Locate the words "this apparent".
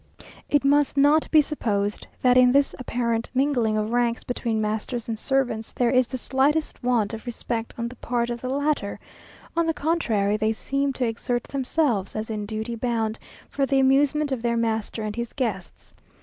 2.51-3.29